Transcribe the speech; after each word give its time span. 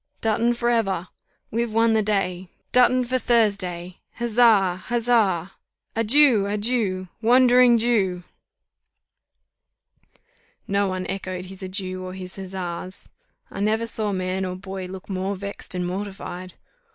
Dutton 0.19 0.55
for 0.55 0.71
ever! 0.71 1.09
We've 1.51 1.71
won 1.71 1.93
the 1.93 2.01
day. 2.01 2.49
Dutton 2.71 3.03
for 3.03 3.19
Thursday! 3.19 3.99
Huzza! 4.17 4.77
Huzza! 4.87 5.51
Adieu! 5.95 6.47
Adieu! 6.47 7.07
Wandering 7.21 7.77
Jew!" 7.77 8.23
No 10.67 10.87
one 10.87 11.05
echoed 11.05 11.45
his 11.45 11.61
adieu 11.61 12.03
or 12.03 12.13
his 12.15 12.35
huzzas. 12.35 13.09
I 13.51 13.59
never 13.59 13.85
saw 13.85 14.11
man 14.11 14.43
or 14.43 14.55
boy 14.55 14.87
look 14.87 15.07
more 15.07 15.35
vexed 15.35 15.75
and 15.75 15.85
mortified. 15.85 16.55